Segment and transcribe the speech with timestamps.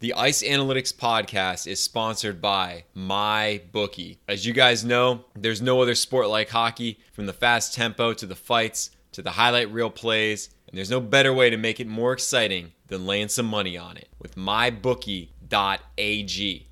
[0.00, 4.16] The Ice Analytics podcast is sponsored by MyBookie.
[4.26, 8.24] As you guys know, there's no other sport like hockey, from the fast tempo to
[8.24, 11.86] the fights to the highlight reel plays, and there's no better way to make it
[11.86, 15.28] more exciting than laying some money on it with MyBookie.ag.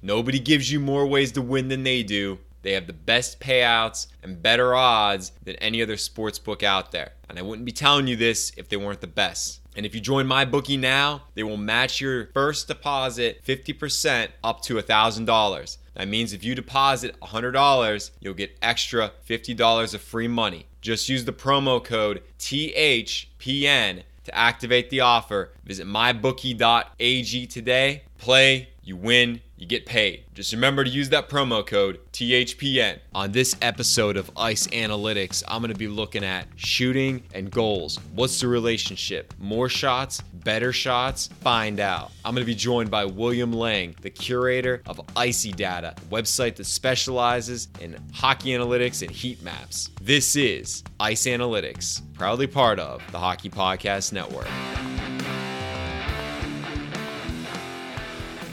[0.01, 2.39] Nobody gives you more ways to win than they do.
[2.63, 7.13] They have the best payouts and better odds than any other sports book out there.
[7.29, 9.61] And I wouldn't be telling you this if they weren't the best.
[9.79, 14.75] And if you join MyBookie now, they will match your first deposit 50% up to
[14.75, 15.79] $1,000.
[15.95, 20.67] That means if you deposit $100, you'll get extra $50 of free money.
[20.81, 25.53] Just use the promo code THPN to activate the offer.
[25.65, 28.03] Visit mybookie.ag today.
[28.19, 30.25] Play, you win, you get paid.
[30.35, 32.99] Just remember to use that promo code THPN.
[33.15, 37.99] On this episode of Ice Analytics, I'm going to be looking at shooting and goals.
[38.15, 39.35] What's the relationship?
[39.41, 41.29] More shots, better shots?
[41.41, 42.13] Find out.
[42.25, 46.55] I'm going to be joined by William Lang, the curator of Icy Data, a website
[46.57, 49.91] that specializes in hockey analytics and heat maps.
[50.01, 54.47] This is Ice Analytics, proudly part of the Hockey Podcast Network.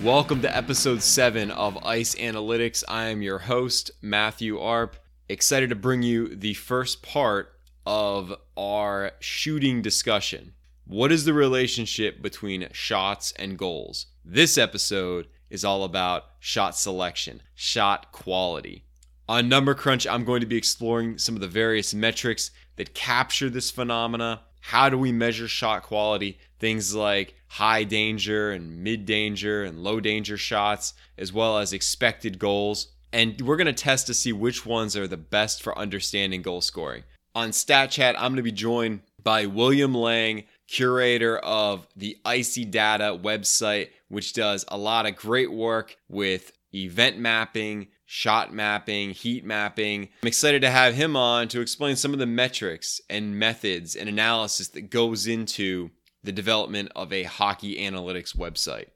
[0.05, 2.83] Welcome to episode 7 of Ice Analytics.
[2.87, 4.97] I am your host, Matthew Arp.
[5.29, 10.53] Excited to bring you the first part of our shooting discussion.
[10.85, 14.05] What is the relationship between shots and goals?
[14.23, 18.83] This episode is all about shot selection, shot quality.
[19.27, 23.49] On Number Crunch, I'm going to be exploring some of the various metrics that capture
[23.49, 24.41] this phenomena.
[24.61, 26.37] How do we measure shot quality?
[26.59, 32.39] Things like high danger and mid danger and low danger shots, as well as expected
[32.39, 32.87] goals.
[33.13, 36.61] And we're going to test to see which ones are the best for understanding goal
[36.61, 37.03] scoring.
[37.33, 43.17] On StatChat, I'm going to be joined by William Lang, curator of the Icy Data
[43.21, 50.09] website, which does a lot of great work with event mapping, shot mapping, heat mapping.
[50.23, 54.07] I'm excited to have him on to explain some of the metrics and methods and
[54.07, 55.91] analysis that goes into
[56.25, 58.87] the development of a hockey analytics website.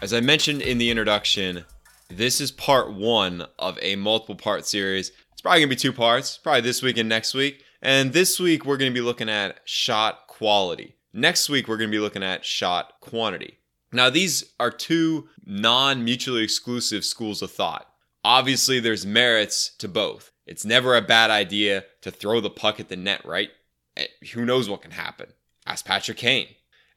[0.00, 1.64] As I mentioned in the introduction,
[2.08, 5.10] this is part one of a multiple part series.
[5.32, 7.64] It's probably gonna be two parts, probably this week and next week.
[7.82, 10.94] And this week, we're gonna be looking at shot quality.
[11.12, 13.58] Next week, we're gonna be looking at shot quantity.
[13.92, 17.88] Now, these are two non mutually exclusive schools of thought.
[18.24, 20.30] Obviously, there's merits to both.
[20.48, 23.50] It's never a bad idea to throw the puck at the net, right?
[23.96, 25.26] Eh, who knows what can happen?
[25.66, 26.48] Ask Patrick Kane.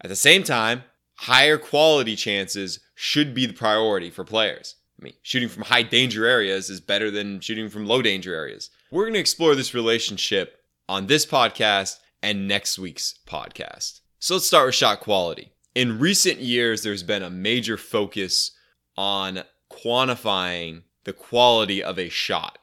[0.02, 0.84] At the same time,
[1.16, 4.76] higher quality chances should be the priority for players.
[5.00, 8.70] I mean, shooting from high danger areas is better than shooting from low danger areas.
[8.90, 14.00] We're going to explore this relationship on this podcast and next week's podcast.
[14.20, 15.52] So let's start with shot quality.
[15.76, 18.52] In recent years, there's been a major focus
[18.96, 22.60] on quantifying the quality of a shot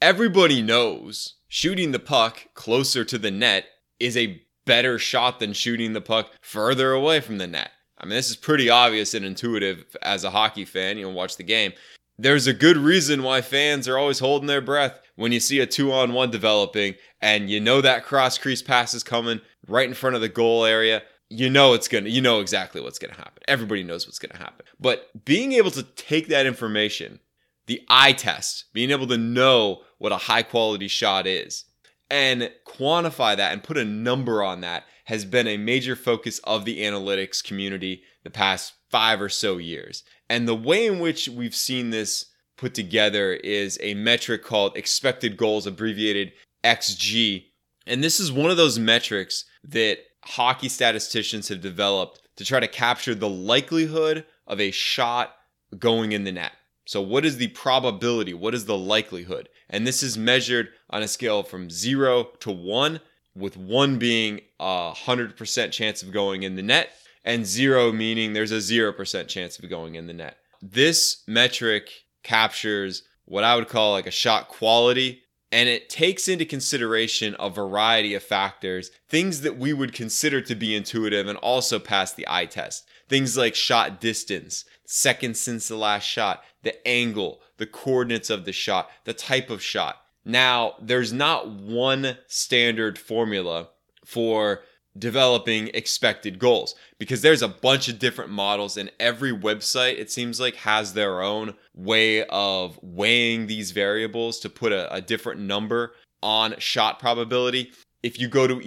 [0.00, 3.66] everybody knows shooting the puck closer to the net
[3.98, 7.70] is a better shot than shooting the puck further away from the net.
[7.98, 11.36] I mean, this is pretty obvious and intuitive as a hockey fan, you know, watch
[11.36, 11.72] the game.
[12.16, 15.66] There's a good reason why fans are always holding their breath when you see a
[15.66, 19.94] two on one developing and you know that cross crease pass is coming right in
[19.94, 21.02] front of the goal area.
[21.30, 23.42] You know it's gonna, you know exactly what's gonna happen.
[23.46, 24.66] Everybody knows what's gonna happen.
[24.80, 27.20] But being able to take that information
[27.68, 31.64] the eye test, being able to know what a high quality shot is
[32.10, 36.64] and quantify that and put a number on that has been a major focus of
[36.64, 40.04] the analytics community the past five or so years.
[40.28, 42.26] And the way in which we've seen this
[42.56, 46.32] put together is a metric called expected goals, abbreviated
[46.64, 47.44] XG.
[47.86, 52.68] And this is one of those metrics that hockey statisticians have developed to try to
[52.68, 55.34] capture the likelihood of a shot
[55.78, 56.52] going in the net.
[56.88, 58.32] So, what is the probability?
[58.32, 59.50] What is the likelihood?
[59.68, 63.00] And this is measured on a scale from zero to one,
[63.36, 66.92] with one being a 100% chance of going in the net,
[67.26, 70.38] and zero meaning there's a 0% chance of going in the net.
[70.62, 71.90] This metric
[72.22, 77.50] captures what I would call like a shot quality, and it takes into consideration a
[77.50, 82.26] variety of factors, things that we would consider to be intuitive and also pass the
[82.30, 82.86] eye test.
[83.10, 88.52] Things like shot distance, seconds since the last shot, the angle, the coordinates of the
[88.52, 89.96] shot, the type of shot.
[90.24, 93.68] Now, there's not one standard formula
[94.04, 94.62] for
[94.98, 100.40] developing expected goals because there's a bunch of different models and every website it seems
[100.40, 105.92] like has their own way of weighing these variables to put a, a different number
[106.22, 107.70] on shot probability
[108.02, 108.60] if you go to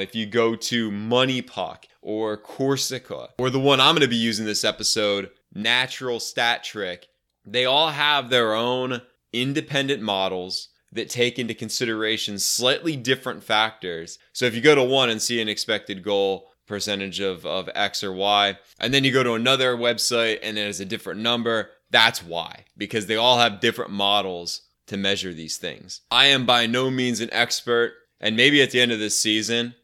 [0.00, 4.16] if you go to Money Puck or Corsica, or the one I'm going to be
[4.16, 7.08] using this episode, Natural Stat Trick,
[7.44, 9.02] they all have their own
[9.32, 14.18] independent models that take into consideration slightly different factors.
[14.32, 18.02] So if you go to one and see an expected goal percentage of, of X
[18.02, 21.70] or Y, and then you go to another website and it has a different number,
[21.90, 26.00] that's why, because they all have different models to measure these things.
[26.10, 29.74] I am by no means an expert, and maybe at the end of this season,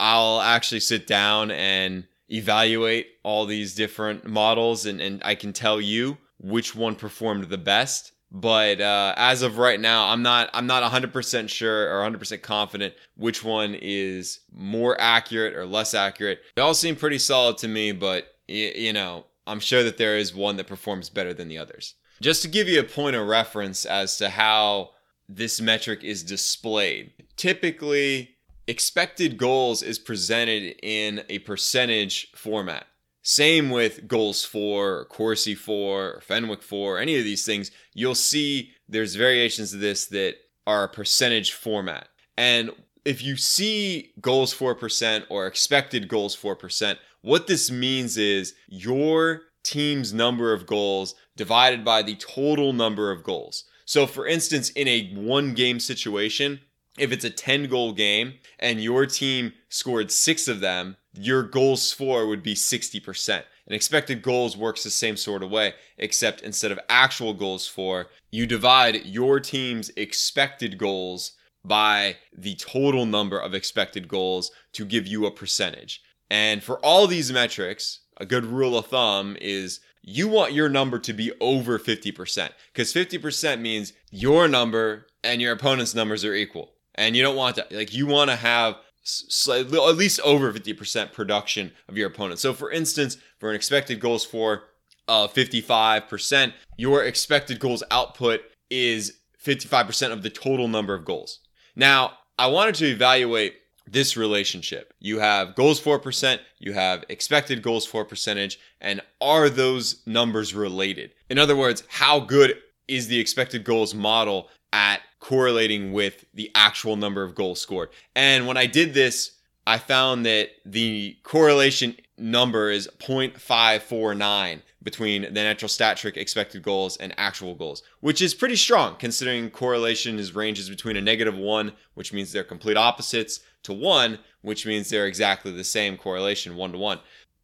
[0.00, 5.80] I'll actually sit down and evaluate all these different models and, and I can tell
[5.80, 8.12] you which one performed the best.
[8.30, 12.94] But uh, as of right now, I'm not I'm not 100% sure or 100% confident
[13.14, 16.40] which one is more accurate or less accurate.
[16.56, 20.16] They all seem pretty solid to me, but y- you know, I'm sure that there
[20.16, 21.94] is one that performs better than the others.
[22.22, 24.92] Just to give you a point of reference as to how
[25.28, 28.36] this metric is displayed, typically
[28.66, 32.86] expected goals is presented in a percentage format.
[33.22, 37.70] Same with goals for, Corsi for, Fenwick for, any of these things.
[37.94, 40.34] You'll see there's variations of this that
[40.66, 42.08] are a percentage format.
[42.36, 42.70] And
[43.04, 50.12] if you see goals 4% or expected goals 4%, what this means is your team's
[50.12, 53.64] number of goals divided by the total number of goals.
[53.92, 56.60] So, for instance, in a one game situation,
[56.96, 61.92] if it's a 10 goal game and your team scored six of them, your goals
[61.92, 63.42] for would be 60%.
[63.66, 68.06] And expected goals works the same sort of way, except instead of actual goals for,
[68.30, 75.06] you divide your team's expected goals by the total number of expected goals to give
[75.06, 76.00] you a percentage.
[76.30, 80.98] And for all these metrics, a good rule of thumb is you want your number
[80.98, 86.72] to be over 50% because 50% means your number and your opponent's numbers are equal.
[86.94, 87.72] And you don't want that.
[87.72, 92.40] Like, you want to have slightly, at least over 50% production of your opponent.
[92.40, 94.64] So, for instance, for an expected goals for
[95.08, 98.40] uh, 55%, your expected goals output
[98.70, 101.40] is 55% of the total number of goals.
[101.74, 103.54] Now, I wanted to evaluate
[103.86, 104.92] this relationship.
[105.00, 110.54] You have goals for percent, you have expected goals for percentage, and are those numbers
[110.54, 111.12] related?
[111.28, 112.56] In other words, how good
[112.88, 117.90] is the expected goals model at correlating with the actual number of goals scored?
[118.14, 119.32] And when I did this,
[119.66, 126.96] I found that the correlation number is 0.549 between the natural stat trick expected goals
[126.96, 131.72] and actual goals, which is pretty strong considering correlation is ranges between a negative one,
[131.94, 136.72] which means they're complete opposites, to one, which means they're exactly the same correlation, one
[136.72, 136.98] to one.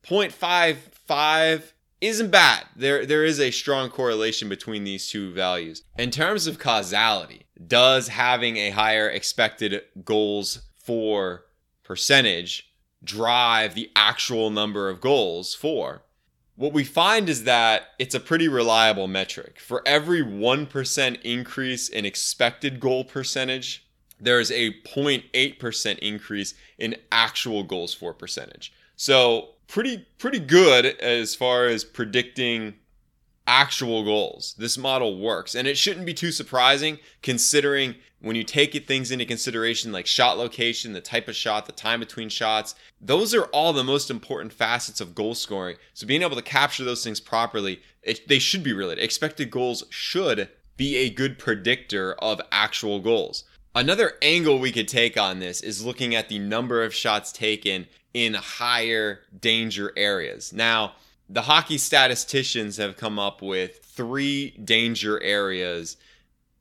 [0.04, 2.64] 0.55 isn't bad.
[2.76, 5.82] There, there is a strong correlation between these two values.
[5.96, 11.44] In terms of causality, does having a higher expected goals for
[11.82, 16.02] percentage drive the actual number of goals for?
[16.58, 19.60] What we find is that it's a pretty reliable metric.
[19.60, 23.86] For every 1% increase in expected goal percentage,
[24.18, 28.72] there's a 0.8% increase in actual goals for percentage.
[28.96, 32.74] So, pretty pretty good as far as predicting
[33.48, 34.54] actual goals.
[34.58, 39.24] This model works, and it shouldn't be too surprising considering when you take things into
[39.24, 42.74] consideration like shot location, the type of shot, the time between shots.
[43.00, 45.76] Those are all the most important facets of goal scoring.
[45.94, 49.02] So being able to capture those things properly, it, they should be related.
[49.02, 53.44] Expected goals should be a good predictor of actual goals.
[53.74, 57.86] Another angle we could take on this is looking at the number of shots taken
[58.12, 60.52] in higher danger areas.
[60.52, 60.94] Now,
[61.28, 65.96] the hockey statisticians have come up with three danger areas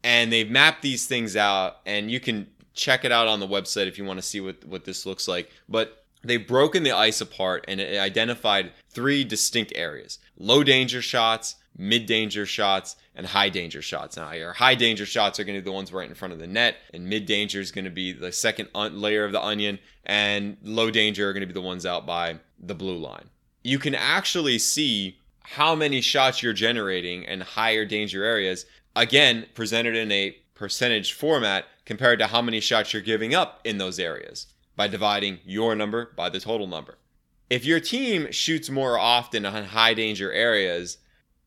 [0.03, 3.87] and they've mapped these things out and you can check it out on the website
[3.87, 5.51] if you want to see what, what this looks like.
[5.67, 12.05] But they've broken the ice apart and identified three distinct areas low danger shots mid
[12.05, 14.17] danger shots and high danger shots.
[14.17, 16.39] Now your high danger shots are going to be the ones right in front of
[16.39, 19.41] the net and mid danger is going to be the second un- layer of the
[19.41, 23.29] onion and low danger are going to be the ones out by the blue line
[23.63, 29.95] you can actually see how many shots you're generating in higher danger areas, again, presented
[29.95, 34.47] in a percentage format compared to how many shots you're giving up in those areas
[34.75, 36.97] by dividing your number by the total number.
[37.49, 40.97] If your team shoots more often on high danger areas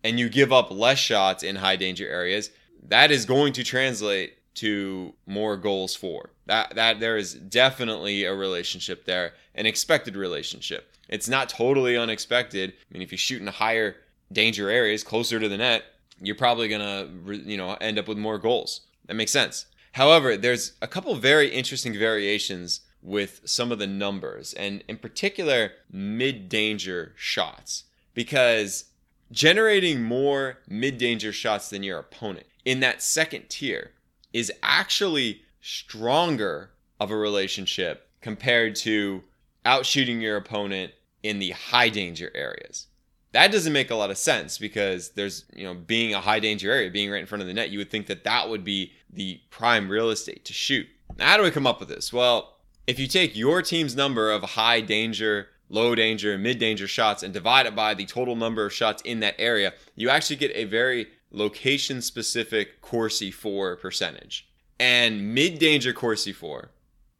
[0.02, 2.50] and you give up less shots in high danger areas,
[2.88, 6.30] that is going to translate to more goals for.
[6.46, 10.92] That that there is definitely a relationship there, an expected relationship.
[11.08, 12.70] It's not totally unexpected.
[12.70, 13.96] I mean, if you shoot in higher
[14.32, 15.84] danger areas closer to the net,
[16.20, 18.82] you're probably gonna you know end up with more goals.
[19.06, 19.66] That makes sense.
[19.92, 25.72] However, there's a couple very interesting variations with some of the numbers, and in particular,
[25.90, 28.84] mid danger shots, because
[29.32, 33.92] generating more mid danger shots than your opponent in that second tier
[34.32, 39.22] is actually stronger of a relationship compared to
[39.64, 42.86] outshooting your opponent in the high danger areas.
[43.32, 46.72] That doesn't make a lot of sense because there's, you know, being a high danger
[46.72, 48.92] area, being right in front of the net, you would think that that would be
[49.12, 50.86] the prime real estate to shoot.
[51.16, 52.12] Now, how do we come up with this?
[52.12, 52.56] Well,
[52.86, 57.32] if you take your team's number of high danger, low danger, mid danger shots and
[57.32, 60.64] divide it by the total number of shots in that area, you actually get a
[60.64, 64.48] very location specific Corsi for percentage.
[64.78, 66.70] And mid danger Corsi for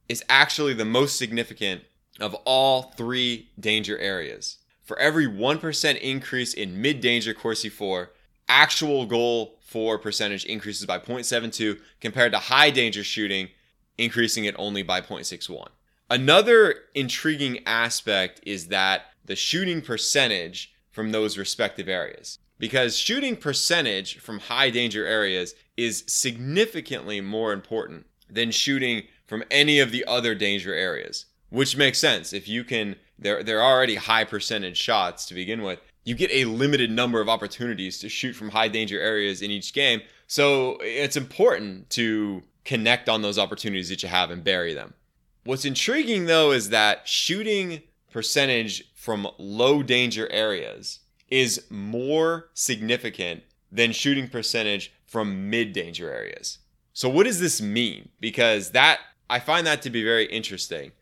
[0.09, 1.83] is actually the most significant
[2.19, 4.59] of all three danger areas.
[4.83, 8.11] For every 1% increase in mid danger Corsi for,
[8.49, 13.49] actual goal for percentage increases by 0.72 compared to high danger shooting,
[13.97, 15.69] increasing it only by 0.61.
[16.11, 22.41] Another intriguing aspect is that the shooting percentage from those respective areas.
[22.61, 29.81] Because shooting percentage from high danger areas is significantly more important than shooting from any
[29.81, 32.35] of the other danger areas, which makes sense.
[32.35, 35.81] If you can, they're, they're already high percentage shots to begin with.
[36.05, 39.73] You get a limited number of opportunities to shoot from high danger areas in each
[39.73, 40.03] game.
[40.27, 44.93] So it's important to connect on those opportunities that you have and bury them.
[45.45, 47.81] What's intriguing though is that shooting
[48.13, 51.01] percentage from low danger areas
[51.31, 56.59] is more significant than shooting percentage from mid danger areas.
[56.93, 58.09] So what does this mean?
[58.21, 60.93] Because that I find that to be very interesting.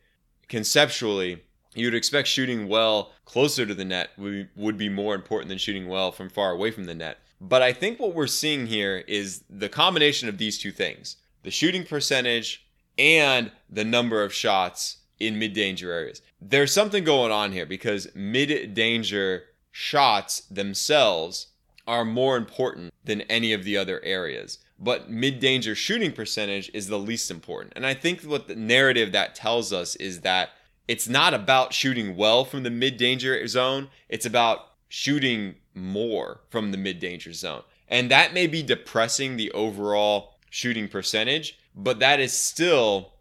[0.49, 1.42] Conceptually,
[1.75, 6.12] you'd expect shooting well closer to the net would be more important than shooting well
[6.12, 7.18] from far away from the net.
[7.40, 11.50] But I think what we're seeing here is the combination of these two things the
[11.50, 12.66] shooting percentage
[12.99, 16.23] and the number of shots in mid danger areas.
[16.40, 19.44] There's something going on here because mid danger
[19.80, 21.47] shots themselves
[21.87, 24.58] are more important than any of the other areas.
[24.76, 27.75] But mid danger shooting percentage is the least important.
[27.76, 30.50] And I think what the narrative that tells us is that
[30.88, 36.73] it's not about shooting well from the mid danger zone, it's about shooting more from
[36.73, 37.62] the mid danger zone.
[37.87, 43.12] And that may be depressing the overall shooting percentage, but that is still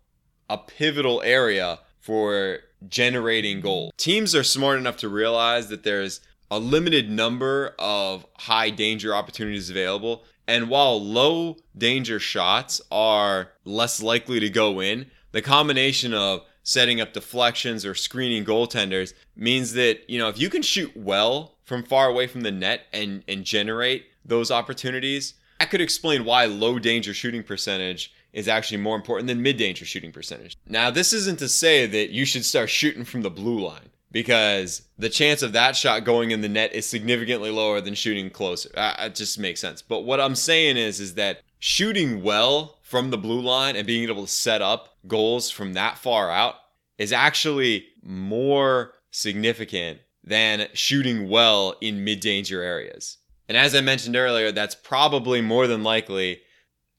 [0.50, 3.92] a pivotal area for generating goals.
[3.98, 9.70] Teams are smart enough to realize that there's a limited number of high danger opportunities
[9.70, 10.24] available.
[10.48, 17.01] And while low danger shots are less likely to go in, the combination of setting
[17.01, 21.84] up deflections or screening goaltenders means that, you know, if you can shoot well from
[21.84, 26.80] far away from the net and, and generate those opportunities, that could explain why low
[26.80, 30.56] danger shooting percentage is actually more important than mid danger shooting percentage.
[30.68, 34.84] Now, this isn't to say that you should start shooting from the blue line because
[34.98, 38.70] the chance of that shot going in the net is significantly lower than shooting closer.
[38.76, 39.82] That just makes sense.
[39.82, 44.08] But what I'm saying is is that shooting well from the blue line and being
[44.08, 46.56] able to set up goals from that far out
[46.98, 53.18] is actually more significant than shooting well in mid-danger areas.
[53.48, 56.42] And as I mentioned earlier, that's probably more than likely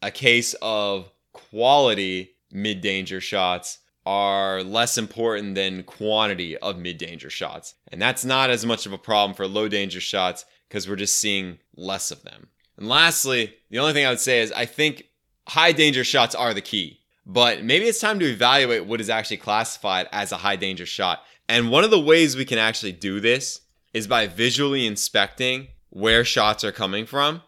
[0.01, 7.75] a case of quality mid-danger shots are less important than quantity of mid danger shots.
[7.93, 11.17] And that's not as much of a problem for low danger shots because we're just
[11.17, 12.49] seeing less of them.
[12.79, 15.05] And lastly, the only thing I would say is I think
[15.47, 17.01] high danger shots are the key.
[17.27, 21.23] But maybe it's time to evaluate what is actually classified as a high danger shot.
[21.47, 23.61] And one of the ways we can actually do this
[23.93, 27.43] is by visually inspecting where shots are coming from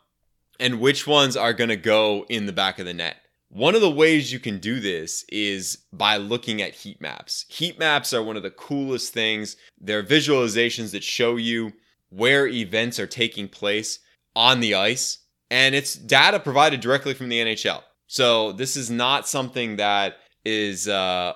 [0.59, 3.17] and which ones are going to go in the back of the net.
[3.53, 7.47] One of the ways you can do this is by looking at heat maps.
[7.49, 9.57] Heat maps are one of the coolest things.
[9.81, 11.73] They're visualizations that show you
[12.11, 13.99] where events are taking place
[14.37, 15.19] on the ice,
[15.51, 17.83] and it's data provided directly from the NHL.
[18.07, 21.33] So this is not something that is uh,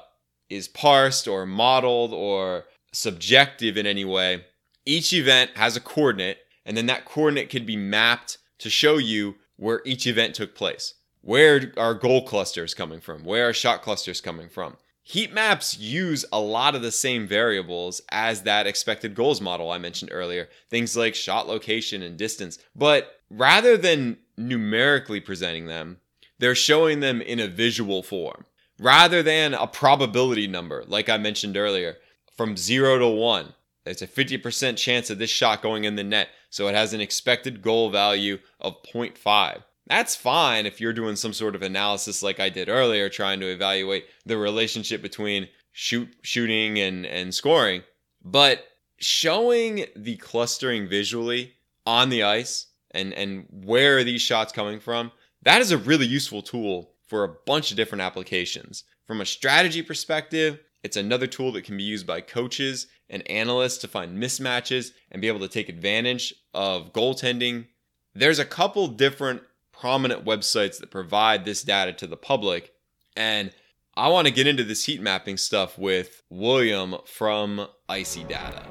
[0.48, 4.44] is parsed or modeled or subjective in any way.
[4.86, 9.34] Each event has a coordinate, and then that coordinate can be mapped to show you
[9.56, 10.94] where each event took place.
[11.24, 13.24] Where are goal clusters coming from?
[13.24, 14.76] Where are shot clusters coming from?
[15.02, 19.78] Heat maps use a lot of the same variables as that expected goals model I
[19.78, 22.58] mentioned earlier, things like shot location and distance.
[22.76, 25.96] But rather than numerically presenting them,
[26.38, 28.44] they're showing them in a visual form
[28.78, 31.96] rather than a probability number, like I mentioned earlier,
[32.36, 33.54] from zero to one.
[33.86, 37.00] It's a 50% chance of this shot going in the net, so it has an
[37.00, 39.62] expected goal value of 0.5.
[39.86, 43.52] That's fine if you're doing some sort of analysis like I did earlier, trying to
[43.52, 47.82] evaluate the relationship between shoot shooting and, and scoring.
[48.24, 48.66] But
[48.98, 51.52] showing the clustering visually
[51.84, 55.12] on the ice and, and where are these shots coming from,
[55.42, 58.84] that is a really useful tool for a bunch of different applications.
[59.06, 63.78] From a strategy perspective, it's another tool that can be used by coaches and analysts
[63.78, 67.66] to find mismatches and be able to take advantage of goaltending.
[68.14, 69.42] There's a couple different
[69.78, 72.72] prominent websites that provide this data to the public.
[73.16, 73.50] And
[73.96, 78.64] I want to get into this heat mapping stuff with William from Icy Data.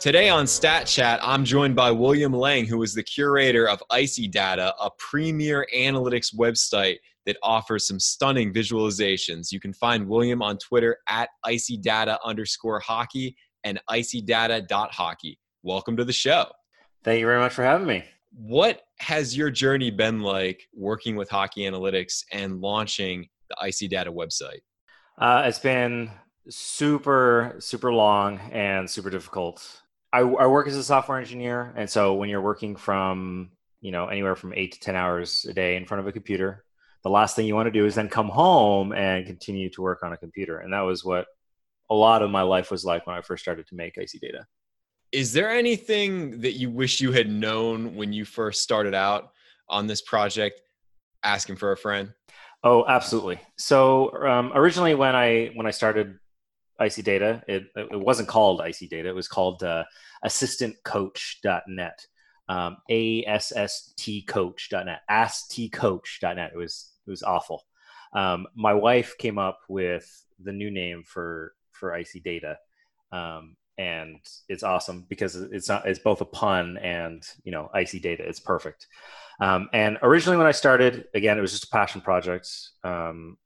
[0.00, 4.28] Today on Stat Chat, I'm joined by William Lang, who is the curator of Icy
[4.28, 9.50] Data, a premier analytics website that offers some stunning visualizations.
[9.50, 15.36] You can find William on Twitter at icydata underscore hockey and icydata.hockey.
[15.64, 16.46] Welcome to the show.
[17.08, 18.04] Thank you very much for having me.
[18.36, 24.12] What has your journey been like working with hockey analytics and launching the Icy Data
[24.12, 24.60] website?
[25.16, 26.10] Uh, it's been
[26.50, 29.80] super, super long and super difficult.
[30.12, 34.08] I, I work as a software engineer, and so when you're working from you know
[34.08, 36.62] anywhere from eight to ten hours a day in front of a computer,
[37.04, 40.02] the last thing you want to do is then come home and continue to work
[40.02, 41.24] on a computer, and that was what
[41.88, 44.44] a lot of my life was like when I first started to make Icy Data.
[45.12, 49.30] Is there anything that you wish you had known when you first started out
[49.68, 50.60] on this project?
[51.24, 52.12] Asking for a friend.
[52.62, 53.40] Oh, absolutely.
[53.56, 56.18] So um, originally, when I when I started
[56.78, 57.42] Icy Data.
[57.48, 59.08] It, it wasn't called Icy Data.
[59.08, 59.84] It was called uh,
[60.24, 62.06] assistantcoach.net.
[62.48, 65.00] Um, A-S-S-T-coach.net.
[65.10, 66.50] ASTcoach.net.
[66.54, 67.64] It was, it was awful.
[68.14, 72.56] Um, my wife came up with the new name for, for Icy Data.
[73.12, 74.18] Um, and
[74.48, 78.24] it's awesome because it's not, it's both a pun and, you know, Icy Data.
[78.26, 78.88] It's perfect.
[79.40, 82.50] Um, and originally when I started, again, it was just a passion project.
[82.82, 83.38] Um,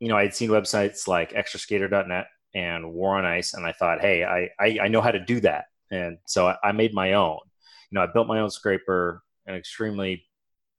[0.00, 4.00] you know, I had seen websites like extraskater.net and War on Ice, and I thought,
[4.00, 7.12] hey, I, I, I know how to do that, and so I, I, made my
[7.12, 7.38] own.
[7.90, 10.26] You know, I built my own scraper, an extremely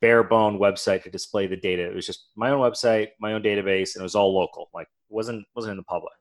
[0.02, 1.84] bare bone website to display the data.
[1.84, 4.70] It was just my own website, my own database, and it was all local.
[4.74, 6.13] Like wasn't wasn't in the public.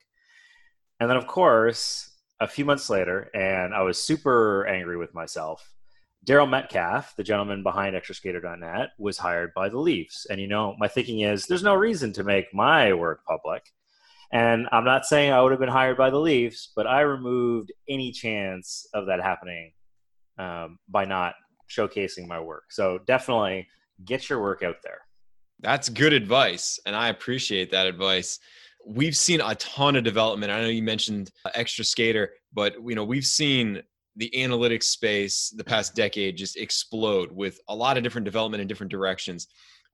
[1.01, 5.73] And then of course, a few months later, and I was super angry with myself.
[6.27, 10.27] Darryl Metcalf, the gentleman behind extraskater.net, was hired by the Leafs.
[10.29, 13.63] And you know, my thinking is there's no reason to make my work public
[14.33, 17.73] and I'm not saying I would have been hired by the Leafs, but I removed
[17.89, 19.73] any chance of that happening
[20.39, 21.35] um, by not
[21.71, 22.65] showcasing my work.
[22.71, 23.69] So definitely
[24.05, 25.01] get your work out there.
[25.61, 28.41] That's good advice, and I appreciate that advice.
[28.89, 30.53] We've seen a ton of development.
[30.53, 33.83] I know you mentioned extra skater, but you know we've seen
[34.15, 38.69] the analytics space the past decade just explode with a lot of different development in
[38.69, 39.49] different directions.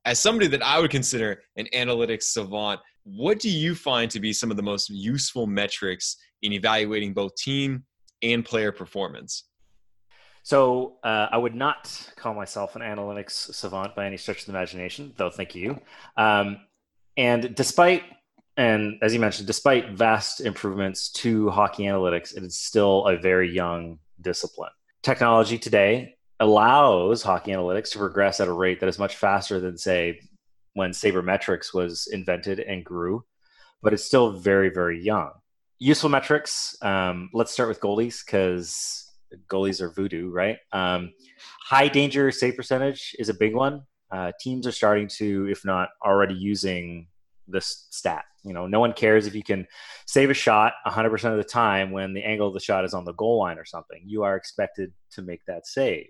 [0.04, 4.32] As somebody that I would consider an analytics savant, what do you find to be
[4.32, 7.84] some of the most useful metrics in evaluating both team
[8.22, 9.44] and player performance?
[10.44, 14.52] So uh, I would not call myself an analytics savant by any stretch of the
[14.52, 15.30] imagination, though.
[15.30, 15.80] Thank you.
[16.16, 16.58] Um,
[17.16, 18.02] and despite,
[18.56, 23.50] and as you mentioned, despite vast improvements to hockey analytics, it is still a very
[23.50, 24.72] young discipline.
[25.02, 29.78] Technology today allows hockey analytics to progress at a rate that is much faster than,
[29.78, 30.20] say,
[30.74, 33.24] when sabermetrics was invented and grew,
[33.82, 35.30] but it's still very, very young.
[35.78, 36.76] Useful metrics.
[36.82, 39.10] Um, let's start with goalies because
[39.48, 40.58] goalies are voodoo, right?
[40.72, 41.12] Um,
[41.60, 43.82] high danger save percentage is a big one.
[44.10, 47.08] Uh, teams are starting to, if not already using
[47.48, 48.24] this stat.
[48.44, 49.66] You know, no one cares if you can
[50.06, 53.04] save a shot 100% of the time when the angle of the shot is on
[53.04, 54.02] the goal line or something.
[54.04, 56.08] You are expected to make that save.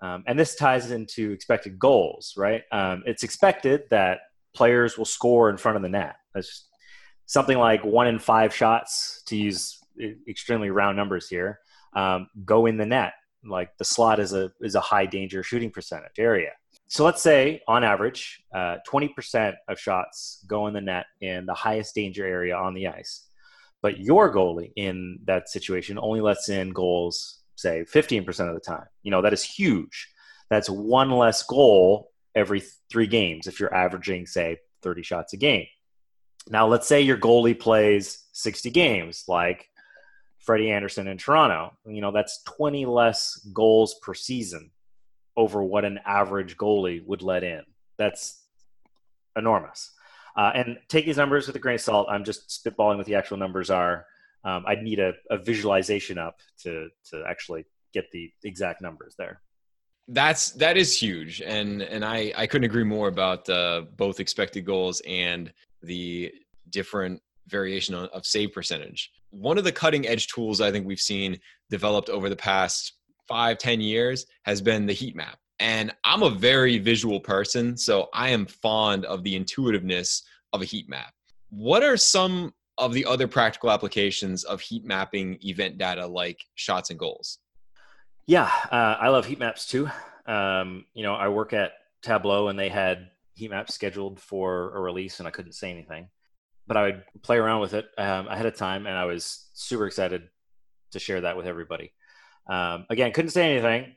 [0.00, 2.62] Um, and this ties into expected goals, right?
[2.72, 4.18] Um, it's expected that
[4.54, 6.16] players will score in front of the net.
[6.34, 6.66] That's
[7.26, 9.78] something like one in five shots, to use
[10.28, 11.60] extremely round numbers here,
[11.94, 13.14] um, go in the net.
[13.44, 16.50] Like the slot is a is a high danger shooting percentage area.
[16.92, 21.54] So let's say, on average, uh, 20% of shots go in the net in the
[21.54, 23.30] highest danger area on the ice.
[23.80, 28.84] But your goalie in that situation only lets in goals say 15% of the time.
[29.02, 30.10] You know, that is huge.
[30.50, 35.64] That's one less goal every three games if you're averaging, say, 30 shots a game.
[36.50, 39.66] Now, let's say your goalie plays 60 games, like
[40.40, 41.72] Freddie Andersen in Toronto.
[41.86, 44.71] You know, that's 20 less goals per season
[45.36, 47.62] over what an average goalie would let in.
[47.98, 48.42] That's
[49.36, 49.92] enormous.
[50.36, 52.08] Uh, and take these numbers with a grain of salt.
[52.10, 54.06] I'm just spitballing what the actual numbers are
[54.44, 57.64] um, I'd need a, a, visualization up to to actually
[57.94, 59.40] get the exact numbers there.
[60.08, 64.64] That's that is huge, and and I I couldn't agree more about uh, both expected
[64.64, 66.32] goals and the
[66.70, 69.10] different variation of save percentage.
[69.30, 71.38] One of the cutting edge tools I think we've seen
[71.70, 72.94] developed over the past
[73.28, 75.38] five ten years has been the heat map.
[75.58, 80.64] And I'm a very visual person, so I am fond of the intuitiveness of a
[80.64, 81.12] heat map.
[81.50, 86.90] What are some of the other practical applications of heat mapping event data like shots
[86.90, 87.38] and goals?
[88.26, 89.88] Yeah, uh, I love heat maps too.
[90.26, 94.80] Um, you know, I work at Tableau and they had heat maps scheduled for a
[94.80, 96.08] release and I couldn't say anything,
[96.66, 99.86] but I would play around with it um, ahead of time and I was super
[99.86, 100.28] excited
[100.92, 101.92] to share that with everybody.
[102.46, 103.94] Um, again, couldn't say anything,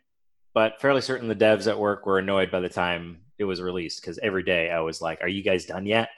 [0.53, 4.01] but fairly certain the devs at work were annoyed by the time it was released
[4.01, 6.10] because every day I was like, "Are you guys done yet?"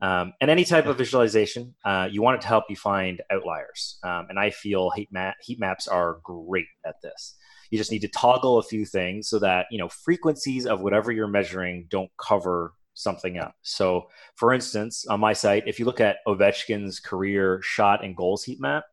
[0.00, 3.98] Um, and any type of visualization, uh, you want it to help you find outliers.
[4.04, 7.34] Um, and I feel heat, map, heat maps are great at this.
[7.70, 11.10] You just need to toggle a few things so that you know frequencies of whatever
[11.12, 13.54] you're measuring don't cover something up.
[13.62, 18.44] So, for instance, on my site, if you look at Ovechkin's career shot and goals
[18.44, 18.84] heat map,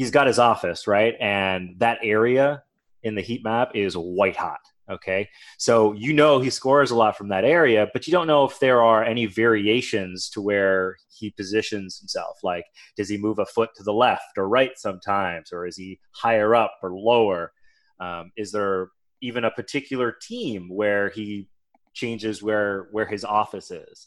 [0.00, 2.62] he's got his office right, and that area
[3.02, 4.60] in the heat map is white hot.
[4.90, 5.28] Okay.
[5.58, 8.58] So you know he scores a lot from that area, but you don't know if
[8.60, 12.38] there are any variations to where he positions himself.
[12.42, 12.64] Like,
[12.96, 15.52] does he move a foot to the left or right sometimes?
[15.52, 17.52] Or is he higher up or lower?
[18.00, 18.88] Um, is there
[19.20, 21.50] even a particular team where he
[21.92, 24.06] changes where where his office is?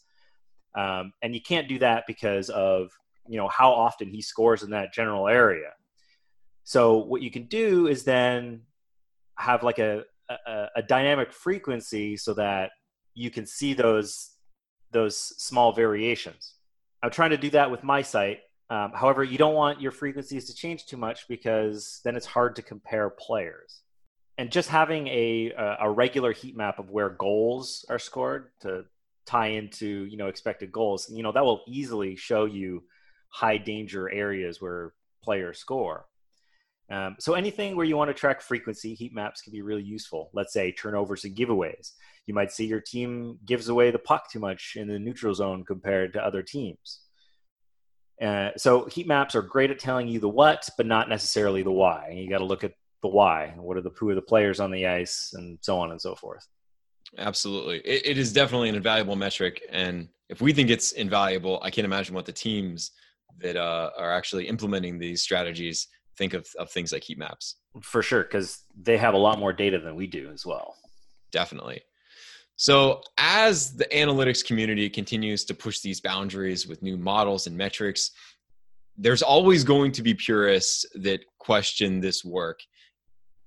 [0.75, 2.89] Um, and you can't do that because of
[3.29, 5.69] you know how often he scores in that general area.
[6.63, 8.61] So what you can do is then
[9.37, 12.71] have like a, a, a dynamic frequency so that
[13.13, 14.31] you can see those
[14.91, 16.53] those small variations.
[17.01, 18.39] I'm trying to do that with my site.
[18.69, 22.55] Um, however, you don't want your frequencies to change too much because then it's hard
[22.55, 23.81] to compare players.
[24.37, 28.85] And just having a, a regular heat map of where goals are scored to
[29.25, 32.83] tie into you know expected goals, you know that will easily show you
[33.29, 36.05] high danger areas where players score.
[36.91, 40.29] Um, so anything where you want to track frequency, heat maps can be really useful.
[40.33, 41.93] Let's say turnovers and giveaways.
[42.27, 45.63] You might see your team gives away the puck too much in the neutral zone
[45.65, 46.99] compared to other teams.
[48.21, 51.71] Uh, so heat maps are great at telling you the what, but not necessarily the
[51.71, 52.13] why.
[52.15, 53.53] You got to look at the why.
[53.57, 56.15] What are the who are the players on the ice, and so on and so
[56.15, 56.47] forth.
[57.17, 61.69] Absolutely, it, it is definitely an invaluable metric, and if we think it's invaluable, I
[61.69, 62.91] can't imagine what the teams
[63.39, 67.55] that uh, are actually implementing these strategies think of, of things like heat maps.
[67.81, 70.75] For sure, because they have a lot more data than we do as well.
[71.31, 71.81] Definitely.
[72.55, 78.11] So, as the analytics community continues to push these boundaries with new models and metrics,
[78.95, 82.59] there's always going to be purists that question this work.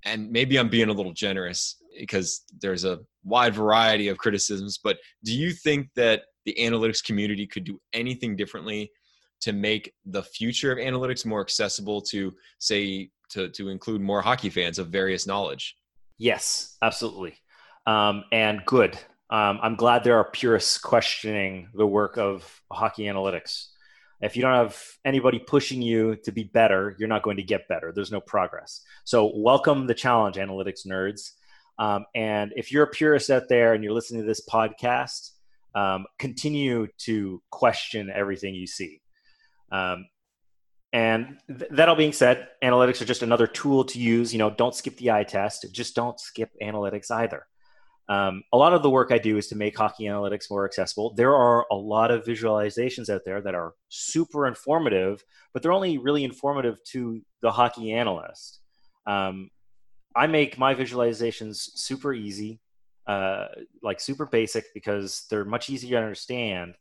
[0.04, 4.98] And maybe I'm being a little generous because there's a wide variety of criticisms, but
[5.24, 8.90] do you think that the analytics community could do anything differently
[9.40, 14.50] to make the future of analytics more accessible to say to, to include more hockey
[14.50, 15.76] fans of various knowledge?
[16.18, 17.36] Yes absolutely.
[17.86, 18.98] Um, and good.
[19.28, 23.68] Um, i'm glad there are purists questioning the work of hockey analytics.
[24.20, 27.68] If you don't have anybody pushing you to be better you're not going to get
[27.68, 27.92] better.
[27.92, 28.82] There's no progress.
[29.04, 31.32] So welcome the challenge analytics nerds.
[31.78, 35.32] Um, and if you're a purist out there and you're listening to this podcast
[35.76, 39.02] um, continue to question everything you see
[39.70, 40.06] um,
[40.92, 44.32] and th- that all being said, analytics are just another tool to use.
[44.32, 45.66] You know, don't skip the eye test.
[45.72, 47.46] Just don't skip analytics either.
[48.08, 51.14] Um, a lot of the work I do is to make hockey analytics more accessible.
[51.14, 55.98] There are a lot of visualizations out there that are super informative, but they're only
[55.98, 58.60] really informative to the hockey analyst.
[59.06, 59.50] Um,
[60.14, 62.60] I make my visualizations super easy,
[63.06, 63.48] uh,
[63.82, 66.74] like super basic, because they're much easier to understand.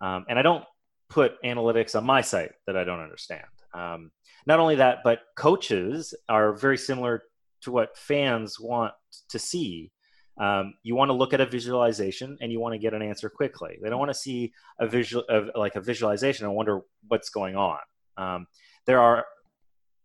[0.00, 0.64] Um, and I don't
[1.08, 3.44] put analytics on my site that I don't understand.
[3.74, 4.10] Um,
[4.46, 7.22] not only that, but coaches are very similar
[7.62, 8.92] to what fans want
[9.28, 9.90] to see.
[10.38, 13.28] Um, you want to look at a visualization and you want to get an answer
[13.28, 13.78] quickly.
[13.82, 17.78] They don't want to see a visual, like a visualization and wonder what's going on.
[18.16, 18.46] Um,
[18.86, 19.24] there are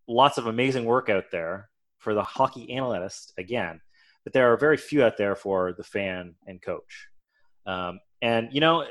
[0.08, 3.80] lots of amazing work out there for the hockey analyst, again,
[4.24, 7.08] but there are very few out there for the fan and coach.
[7.66, 8.84] Um, and you know,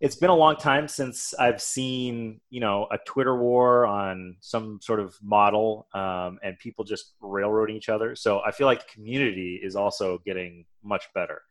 [0.00, 4.78] it's been a long time since I've seen, you know, a Twitter war on some
[4.82, 8.14] sort of model um, and people just railroading each other.
[8.14, 11.42] So I feel like the community is also getting much better.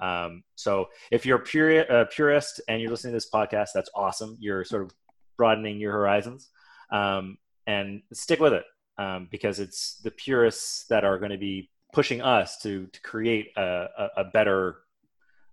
[0.00, 4.36] Um, so if you're a, a purist and you're listening to this podcast, that's awesome.
[4.40, 4.92] You're sort of
[5.36, 6.48] broadening your horizons
[6.90, 8.64] um, and stick with it.
[9.00, 13.48] um, because it's the purists that are going to be pushing us to to create
[13.56, 14.76] a, a, a better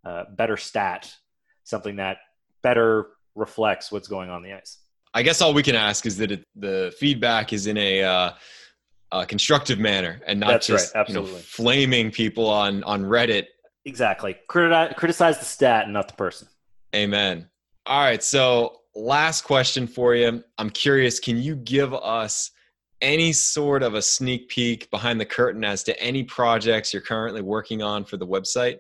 [0.06, 1.16] uh, better stat,
[1.68, 2.18] something that
[2.64, 4.80] better reflects what's going on the ice.
[5.14, 8.32] I guess all we can ask is that it, the feedback is in a, uh,
[9.12, 11.08] a constructive manner and not That's just right.
[11.08, 13.46] You know, flaming people on on Reddit.
[13.86, 14.36] Exactly.
[14.50, 16.48] Criti- criticize the stat and not the person.
[16.94, 17.50] Amen.
[17.86, 18.22] All right.
[18.22, 20.44] So, last question for you.
[20.58, 21.20] I'm curious.
[21.20, 22.52] Can you give us
[23.02, 27.42] any sort of a sneak peek behind the curtain as to any projects you're currently
[27.42, 28.80] working on for the website?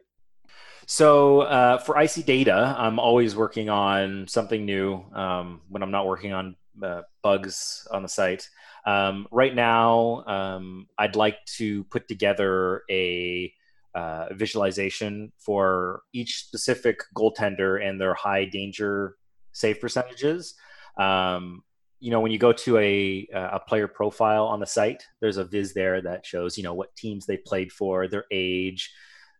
[0.89, 6.07] So uh, for Icy Data, I'm always working on something new um, when I'm not
[6.07, 8.49] working on uh, bugs on the site.
[8.85, 13.53] Um, right now, um, I'd like to put together a
[13.95, 19.17] uh, visualization for each specific goaltender and their high danger
[19.51, 20.55] save percentages.
[20.97, 21.63] Um,
[21.99, 25.43] you know, when you go to a a player profile on the site, there's a
[25.43, 28.93] viz there that shows you know what teams they played for, their age,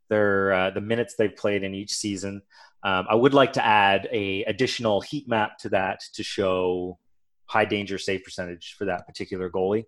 [0.10, 2.42] their uh, the minutes they've played in each season.
[2.84, 7.00] Um, I would like to add a additional heat map to that to show
[7.46, 9.86] high danger save percentage for that particular goalie,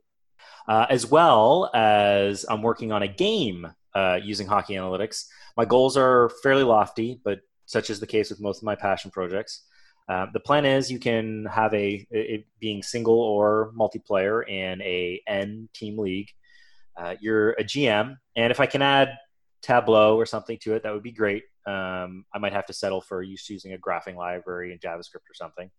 [0.68, 5.26] uh, as well as I'm working on a game uh, using Hockey Analytics.
[5.58, 9.12] My goals are fairly lofty, but such is the case with most of my passion
[9.12, 9.66] projects.
[10.08, 15.22] Uh, the plan is you can have a it being single or multiplayer in a
[15.28, 16.30] N team league.
[16.98, 19.10] Uh, you're a GM, and if I can add
[19.62, 21.44] Tableau or something to it, that would be great.
[21.66, 25.34] Um, I might have to settle for use using a graphing library in JavaScript or
[25.34, 25.70] something.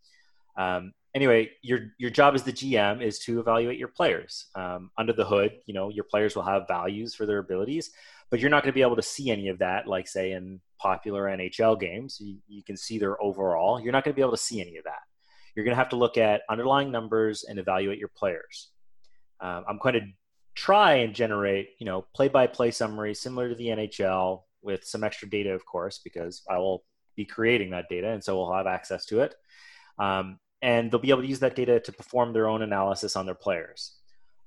[0.57, 4.47] Um, anyway, your your job as the GM is to evaluate your players.
[4.55, 7.91] Um, under the hood, you know your players will have values for their abilities,
[8.31, 10.61] but you're not going to be able to see any of that, like say in
[10.79, 12.19] popular NHL games.
[12.21, 13.81] You, you can see their overall.
[13.81, 15.01] You're not going to be able to see any of that.
[15.55, 18.71] You're going to have to look at underlying numbers and evaluate your players.
[19.41, 20.07] Um, I'm going to
[20.55, 25.51] try and generate, you know, play-by-play summary similar to the NHL with some extra data,
[25.53, 26.85] of course, because I will
[27.17, 29.35] be creating that data, and so we'll have access to it.
[29.99, 33.27] Um, and they'll be able to use that data to perform their own analysis on
[33.27, 33.97] their players.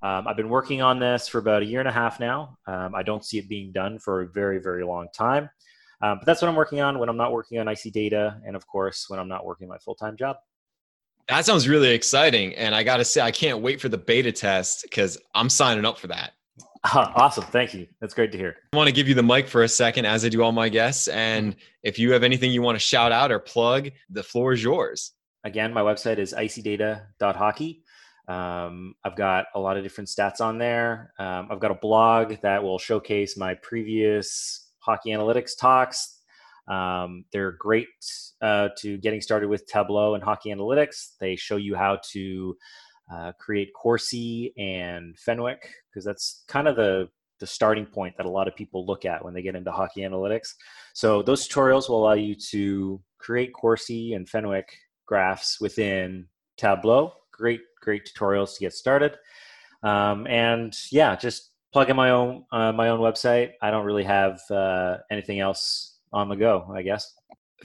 [0.02, 2.58] Um, I've been working on this for about a year and a half now.
[2.66, 5.48] Um, I don't see it being done for a very, very long time.
[6.02, 8.54] Um, but that's what I'm working on when I'm not working on Icy data, and
[8.54, 10.36] of course, when I'm not working my full time job.
[11.28, 12.54] That sounds really exciting.
[12.54, 15.84] And I got to say, I can't wait for the beta test because I'm signing
[15.84, 16.32] up for that.
[16.92, 17.44] awesome.
[17.44, 17.86] Thank you.
[18.00, 18.56] That's great to hear.
[18.72, 20.68] I want to give you the mic for a second, as I do all my
[20.68, 21.08] guests.
[21.08, 24.62] And if you have anything you want to shout out or plug, the floor is
[24.62, 25.12] yours.
[25.44, 27.82] Again, my website is icydata.hockey.
[28.28, 31.12] Um, I've got a lot of different stats on there.
[31.18, 36.13] Um, I've got a blog that will showcase my previous hockey analytics talks.
[36.68, 37.88] Um, they're great
[38.40, 41.16] uh, to getting started with Tableau and Hockey Analytics.
[41.20, 42.56] They show you how to
[43.12, 47.08] uh, create Corsi and Fenwick because that's kind of the
[47.40, 50.02] the starting point that a lot of people look at when they get into hockey
[50.02, 50.50] analytics.
[50.94, 54.68] So those tutorials will allow you to create Corsi and Fenwick
[55.06, 57.12] graphs within Tableau.
[57.32, 59.16] Great, great tutorials to get started.
[59.82, 63.52] Um, and yeah, just plug in my own uh, my own website.
[63.60, 67.14] I don't really have uh, anything else on the go, I guess.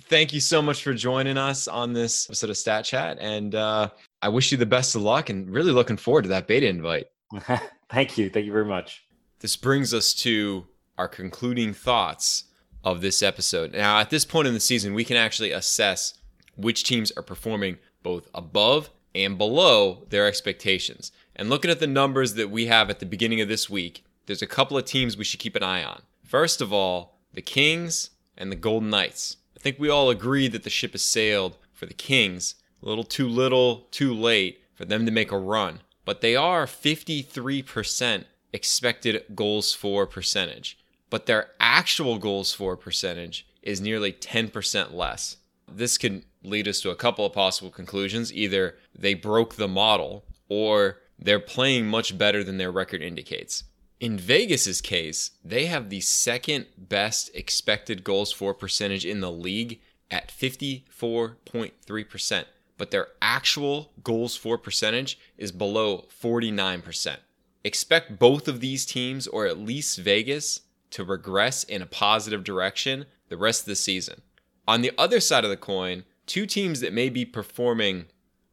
[0.02, 3.90] Thank you so much for joining us on this episode of Stat Chat, and uh,
[4.22, 5.30] I wish you the best of luck.
[5.30, 7.08] And really looking forward to that beta invite.
[7.92, 8.30] Thank you.
[8.30, 9.06] Thank you very much.
[9.40, 12.46] This brings us to our concluding thoughts
[12.84, 13.74] of this episode.
[13.74, 16.16] Now, at this point in the season, we can actually assess
[16.56, 21.12] which teams are performing both above and below their expectations.
[21.36, 24.42] And looking at the numbers that we have at the beginning of this week, there's
[24.42, 26.02] a couple of teams we should keep an eye on.
[26.24, 29.38] First of all, the Kings and the Golden Knights.
[29.56, 32.56] I think we all agree that the ship has sailed for the Kings.
[32.82, 35.82] A little too little, too late for them to make a run.
[36.06, 38.24] But they are 53%
[38.54, 40.80] expected goals for percentage.
[41.10, 45.38] But their actual goals for percentage is nearly 10% less.
[45.68, 48.34] This can lead us to a couple of possible conclusions.
[48.34, 53.66] Either they broke the model or they're playing much better than their record indicates.
[54.00, 59.82] In Vegas's case, they have the second best expected goals for percentage in the league
[60.10, 62.46] at 54.3%,
[62.78, 67.18] but their actual goals for percentage is below 49%.
[67.66, 73.06] Expect both of these teams, or at least Vegas, to regress in a positive direction
[73.28, 74.22] the rest of the season.
[74.66, 78.06] On the other side of the coin, two teams that may be performing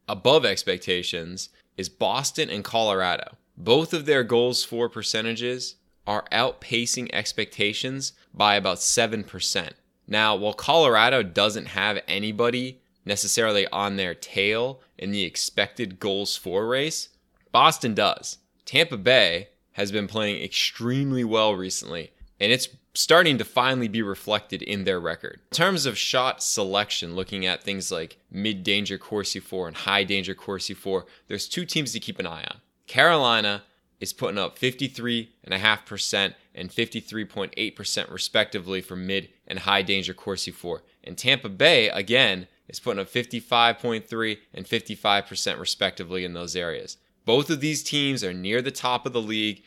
[0.08, 3.36] above expectations is Boston and Colorado.
[3.56, 9.70] Both of their goals for percentages are outpacing expectations by about 7%.
[10.06, 16.66] Now, while Colorado doesn't have anybody necessarily on their tail in the expected goals for
[16.66, 17.08] race,
[17.50, 18.38] Boston does.
[18.64, 24.62] Tampa Bay has been playing extremely well recently, and it's starting to finally be reflected
[24.62, 25.40] in their record.
[25.52, 30.04] In terms of shot selection, looking at things like mid danger Corsi for and high
[30.04, 32.60] danger Corsi for, there's two teams to keep an eye on.
[32.86, 33.62] Carolina
[34.00, 40.82] is putting up 53.5% and 53.8% respectively for mid and high danger Corsi for.
[41.04, 46.98] And Tampa Bay, again, is putting up 55.3 and 55% respectively in those areas.
[47.24, 49.62] Both of these teams are near the top of the league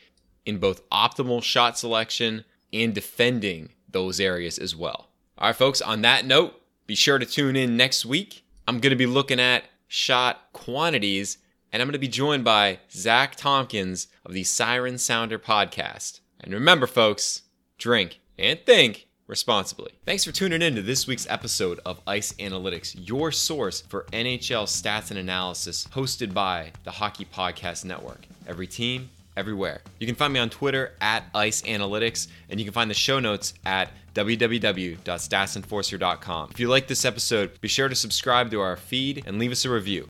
[0.45, 5.09] in both optimal shot selection and defending those areas as well.
[5.37, 8.43] All right, folks, on that note, be sure to tune in next week.
[8.67, 11.37] I'm going to be looking at shot quantities,
[11.71, 16.19] and I'm going to be joined by Zach Tompkins of the Siren Sounder podcast.
[16.39, 17.43] And remember, folks,
[17.77, 19.91] drink and think responsibly.
[20.05, 24.65] Thanks for tuning in to this week's episode of Ice Analytics, your source for NHL
[24.65, 28.25] stats and analysis, hosted by the Hockey Podcast Network.
[28.47, 29.81] Every team, everywhere.
[29.99, 33.19] You can find me on Twitter at Ice Analytics, and you can find the show
[33.19, 36.49] notes at www.statsenforcer.com.
[36.51, 39.65] If you like this episode, be sure to subscribe to our feed and leave us
[39.65, 39.97] a review.